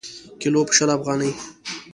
[0.39, 1.31] کیلـو په شل افغانۍ.